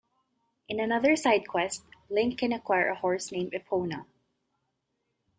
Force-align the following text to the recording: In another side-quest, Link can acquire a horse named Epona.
In 0.67 0.79
another 0.79 1.15
side-quest, 1.15 1.83
Link 2.09 2.39
can 2.39 2.51
acquire 2.51 2.89
a 2.89 2.95
horse 2.95 3.31
named 3.31 3.51
Epona. 3.51 4.07